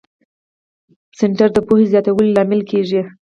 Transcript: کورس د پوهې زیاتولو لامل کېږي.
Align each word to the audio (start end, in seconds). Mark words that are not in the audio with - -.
کورس 1.19 1.51
د 1.53 1.57
پوهې 1.67 1.85
زیاتولو 1.91 2.33
لامل 2.35 2.61
کېږي. 2.71 3.01